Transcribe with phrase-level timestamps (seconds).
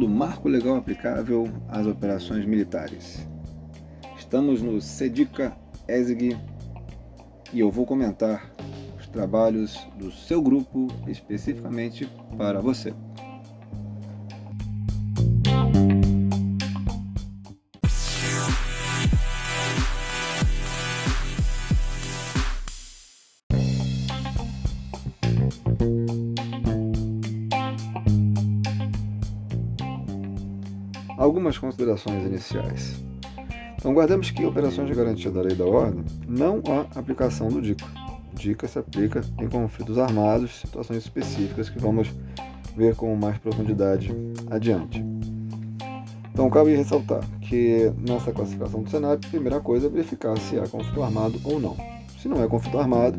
[0.00, 3.28] do marco legal aplicável às operações militares.
[4.16, 5.54] Estamos no SEDICA
[5.86, 6.38] ESG
[7.52, 8.50] e eu vou comentar
[8.98, 12.94] os trabalhos do seu grupo especificamente para você.
[31.40, 33.02] Algumas considerações iniciais.
[33.78, 37.86] Então, guardemos que operações de garantia da lei da ordem não há aplicação do DICA.
[38.30, 42.12] O DICA se aplica em conflitos armados, situações específicas que vamos
[42.76, 44.14] ver com mais profundidade
[44.50, 45.02] adiante.
[46.30, 50.68] Então, cabe ressaltar que nessa classificação do cenário, a primeira coisa é verificar se há
[50.68, 51.74] conflito armado ou não.
[52.20, 53.18] Se não é conflito armado,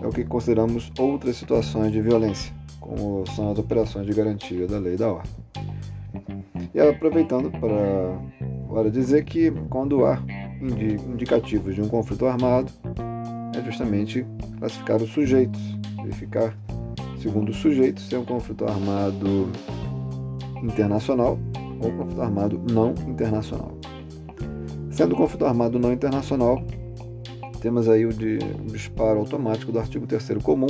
[0.00, 4.78] é o que consideramos outras situações de violência, como são as operações de garantia da
[4.78, 5.44] lei da ordem.
[6.74, 8.18] E aproveitando para,
[8.68, 10.20] para dizer que quando há
[10.60, 12.72] indicativos de um conflito armado,
[13.56, 14.26] é justamente
[14.58, 15.60] classificar os sujeitos,
[16.02, 16.58] verificar,
[17.18, 19.48] segundo os sujeitos, se é um conflito armado
[20.62, 21.38] internacional
[21.80, 23.78] ou conflito armado não internacional.
[24.90, 26.60] Sendo conflito armado não internacional,
[27.60, 30.66] temos aí o, de, o disparo automático do artigo 3 comum,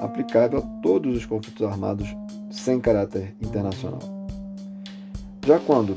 [0.00, 2.08] aplicável a todos os conflitos armados
[2.50, 4.19] sem caráter internacional.
[5.50, 5.96] Já quando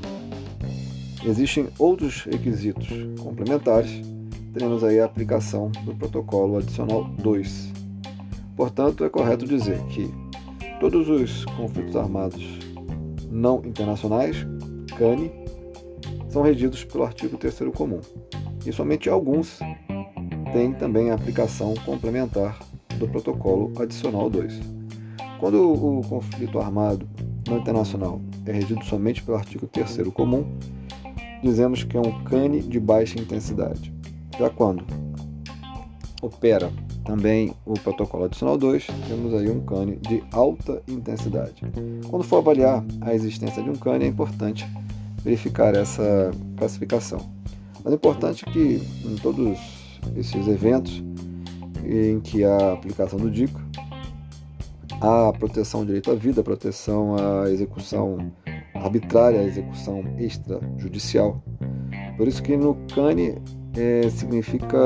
[1.23, 2.87] existem outros requisitos
[3.21, 4.01] complementares,
[4.51, 7.71] teremos aí a aplicação do protocolo adicional 2.
[8.55, 10.11] Portanto, é correto dizer que
[10.79, 12.43] todos os conflitos armados
[13.29, 14.37] não internacionais,
[14.97, 15.31] CANI,
[16.29, 18.01] são regidos pelo artigo 3 comum.
[18.65, 19.59] E somente alguns
[20.51, 22.57] têm também a aplicação complementar
[22.97, 24.59] do protocolo adicional 2.
[25.39, 27.07] Quando o conflito armado
[27.57, 30.45] internacional é regido somente pelo artigo 3 comum,
[31.41, 33.93] dizemos que é um cane de baixa intensidade.
[34.37, 34.85] Já quando
[36.21, 36.71] opera
[37.03, 41.63] também o protocolo adicional 2, temos aí um cane de alta intensidade.
[42.09, 44.65] Quando for avaliar a existência de um cane, é importante
[45.23, 47.19] verificar essa classificação.
[47.83, 49.57] Mas é importante que em todos
[50.15, 51.03] esses eventos
[51.85, 53.59] em que há aplicação do DICO,
[55.01, 58.31] a proteção ao direito à vida, a proteção à execução
[58.73, 61.43] arbitrária, à execução extrajudicial.
[62.17, 63.35] Por isso que no CANE
[63.75, 64.77] é, significa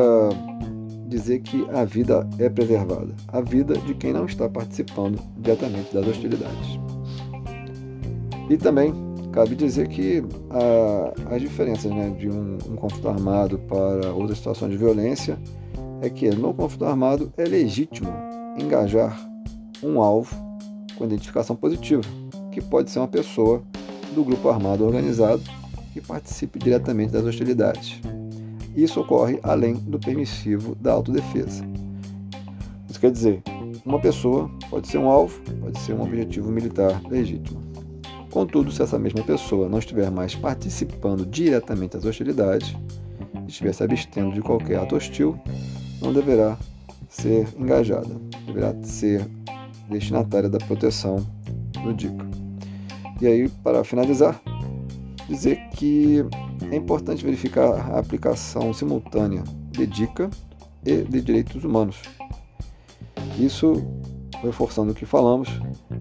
[1.08, 6.08] dizer que a vida é preservada, a vida de quem não está participando diretamente das
[6.08, 6.80] hostilidades.
[8.50, 8.94] E também
[9.32, 14.70] cabe dizer que a, as diferenças né, de um, um conflito armado para outra situação
[14.70, 15.38] de violência
[16.02, 18.10] é que no conflito armado é legítimo
[18.60, 19.18] engajar
[19.84, 20.36] um alvo
[20.98, 22.04] com identificação positiva,
[22.52, 23.64] que pode ser uma pessoa
[24.14, 25.44] do grupo armado organizado
[25.94, 28.00] que participe diretamente das hostilidades.
[28.76, 31.64] Isso ocorre além do permissivo da autodefesa.
[32.90, 33.42] Isso quer dizer,
[33.86, 37.62] uma pessoa pode ser um alvo, pode ser um objetivo militar legítimo.
[38.30, 42.76] Contudo, se essa mesma pessoa não estiver mais participando diretamente das hostilidades,
[43.48, 45.40] estiver se abstendo de qualquer ato hostil,
[46.02, 46.58] não deverá
[47.10, 49.28] ser engajada, deverá ser
[49.90, 51.26] destinatária da proteção
[51.84, 52.26] do DICA.
[53.22, 54.40] E aí, para finalizar,
[55.28, 56.24] dizer que
[56.72, 60.30] é importante verificar a aplicação simultânea de DICA
[60.86, 62.02] e de direitos humanos.
[63.40, 63.74] Isso,
[64.42, 65.50] reforçando o que falamos,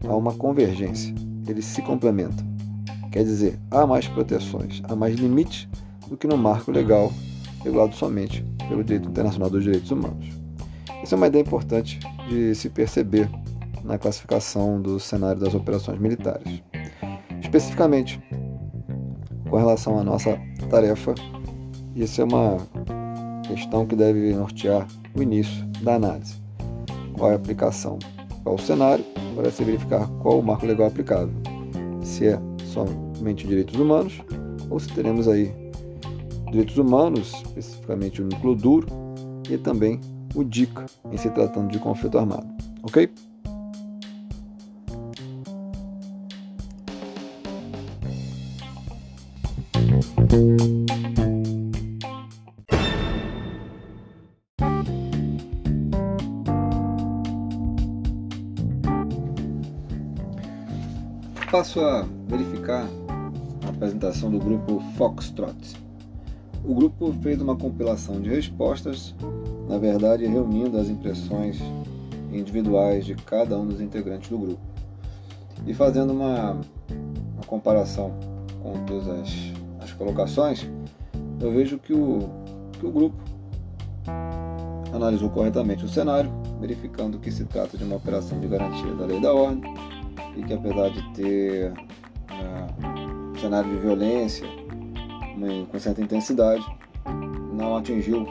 [0.06, 1.14] há uma convergência,
[1.46, 2.46] eles se complementam.
[3.10, 5.68] Quer dizer, há mais proteções, há mais limites
[6.08, 7.12] do que no marco legal
[7.64, 10.26] regulado somente pelo direito internacional dos direitos humanos.
[11.02, 11.98] Essa é uma ideia importante
[12.28, 13.28] de se perceber
[13.86, 16.62] na classificação do cenário das operações militares.
[17.40, 18.20] Especificamente,
[19.48, 20.38] com relação à nossa
[20.68, 21.14] tarefa,
[21.94, 22.56] isso é uma
[23.46, 26.34] questão que deve nortear o início da análise.
[27.16, 27.98] Qual é a aplicação?
[28.42, 29.04] Qual o cenário?
[29.34, 31.34] Para se verificar qual o marco legal aplicável.
[32.02, 34.20] Se é somente direitos humanos
[34.68, 35.54] ou se teremos aí
[36.50, 38.86] direitos humanos, especificamente o núcleo duro,
[39.48, 40.00] e também
[40.34, 42.46] o DICA, em se tratando de conflito armado.
[42.82, 43.10] Ok?
[61.56, 62.86] Passo a verificar
[63.64, 65.56] a apresentação do grupo Foxtrot.
[66.62, 69.14] O grupo fez uma compilação de respostas,
[69.66, 71.58] na verdade reunindo as impressões
[72.30, 74.60] individuais de cada um dos integrantes do grupo
[75.66, 76.60] e fazendo uma
[76.90, 78.12] uma comparação
[78.62, 79.30] com todas as,
[79.80, 80.68] as colocações,
[81.40, 82.18] eu vejo que o,
[82.78, 83.16] que o grupo
[84.92, 86.30] analisou corretamente o cenário,
[86.60, 89.95] verificando que se trata de uma operação de garantia da lei da ordem
[90.36, 91.72] e que apesar de ter
[92.30, 94.46] é, cenário de violência
[95.70, 96.64] com certa intensidade,
[97.52, 98.26] não atingiu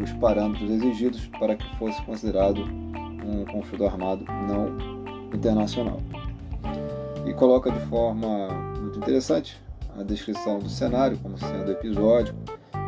[0.00, 4.76] os parâmetros exigidos para que fosse considerado um conflito armado não
[5.34, 6.00] internacional.
[7.26, 8.48] E coloca de forma
[8.80, 9.58] muito interessante
[9.98, 12.38] a descrição do cenário como sendo episódico,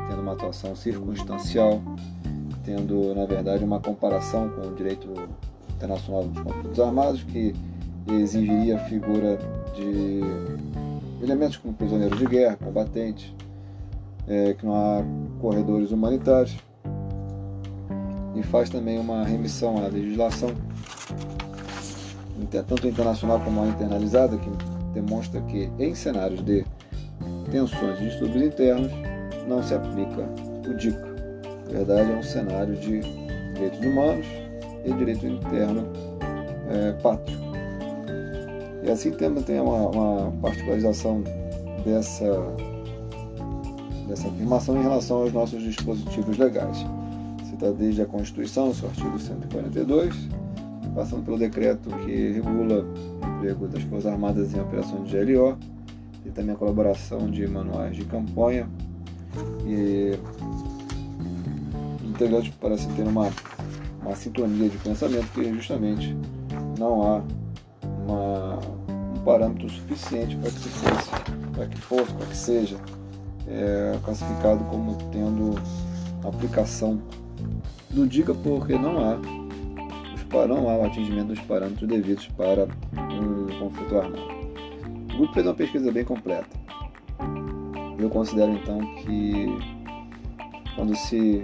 [0.08, 1.80] tendo uma atuação circunstancial,
[2.64, 5.08] tendo na verdade uma comparação com o direito
[5.74, 7.54] internacional dos conflitos armados que
[8.14, 9.38] exigiria a figura
[9.74, 10.20] de
[11.22, 13.34] elementos como prisioneiros de guerra, combatentes,
[14.28, 15.02] é, que não há
[15.40, 16.56] corredores humanitários
[18.34, 20.50] e faz também uma remissão à legislação,
[22.50, 24.50] tanto internacional como a internalizada, que
[24.92, 26.64] demonstra que em cenários de
[27.50, 28.92] tensões e distúrbios internos
[29.48, 30.28] não se aplica
[30.68, 31.16] o DICA.
[31.66, 33.00] Na verdade, é um cenário de
[33.54, 34.26] direitos humanos
[34.84, 35.88] e direito interno
[36.68, 37.45] é, pátrio.
[38.86, 41.24] E assim temos tem uma, uma particularização
[41.84, 42.40] dessa,
[44.06, 46.86] dessa afirmação em relação aos nossos dispositivos legais.
[47.50, 50.14] Cita desde a Constituição, seu artigo 142,
[50.94, 55.58] passando pelo decreto que regula o emprego das Forças Armadas em operações de GLO,
[56.24, 58.68] e também a colaboração de manuais de campanha
[59.66, 60.16] e
[62.04, 63.32] integrantes para se ter uma,
[64.00, 66.16] uma sintonia de pensamento que justamente
[66.78, 67.22] não há
[69.26, 71.10] parâmetro suficiente para que fosse,
[71.52, 72.76] para que fosse, para que seja
[73.48, 75.56] é, classificado como tendo
[76.26, 77.02] aplicação
[77.90, 79.18] do DICA porque não há,
[80.46, 84.36] não há o atingimento dos parâmetros devidos para um conflito armado.
[85.12, 86.56] O grupo fez uma pesquisa bem completa.
[87.98, 89.46] Eu considero então que
[90.76, 91.42] quando se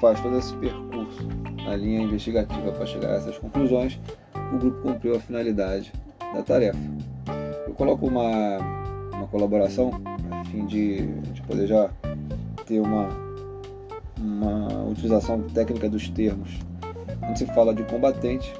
[0.00, 1.26] faz todo esse percurso
[1.64, 3.98] na linha investigativa para chegar a essas conclusões,
[4.52, 5.92] o grupo cumpriu a finalidade
[6.34, 6.78] da tarefa.
[7.66, 8.58] Eu coloco uma,
[9.12, 9.90] uma colaboração
[10.30, 11.90] a fim de, de poder já
[12.66, 13.08] ter uma,
[14.18, 16.58] uma utilização técnica dos termos.
[17.20, 18.52] Quando se fala de combatente,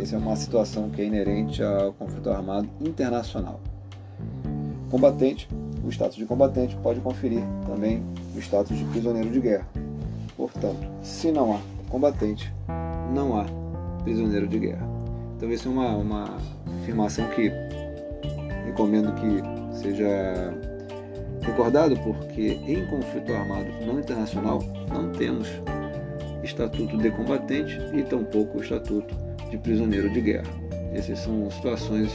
[0.00, 3.60] essa é uma situação que é inerente ao conflito armado internacional.
[4.90, 5.48] Combatente,
[5.84, 8.02] o status de combatente pode conferir também
[8.34, 9.68] o status de prisioneiro de guerra.
[10.36, 11.60] Portanto, se não há
[11.90, 12.52] combatente,
[13.12, 13.46] não há
[14.04, 14.88] prisioneiro de guerra.
[15.38, 16.36] Então, essa é uma, uma
[16.82, 17.52] afirmação que
[18.66, 20.52] recomendo que seja
[21.40, 24.58] recordado porque em conflito armado não internacional
[24.92, 25.46] não temos
[26.42, 29.14] estatuto de combatente e tampouco estatuto
[29.48, 30.48] de prisioneiro de guerra.
[30.92, 32.10] Essas são situações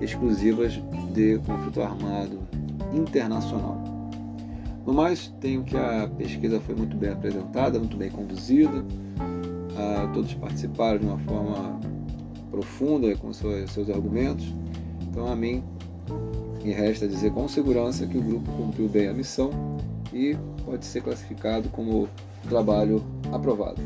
[0.00, 0.72] exclusivas
[1.12, 2.40] de conflito armado
[2.92, 3.80] internacional.
[4.84, 8.84] No mais, tenho que a pesquisa foi muito bem apresentada, muito bem conduzida,
[9.76, 11.95] ah, todos participaram de uma forma
[12.56, 14.46] profunda com seus, argumentos.
[15.02, 15.62] Então, a mim
[16.64, 19.50] me resta dizer com segurança que o grupo cumpriu bem a missão
[20.10, 22.08] e pode ser classificado como
[22.48, 23.80] trabalho aprovado.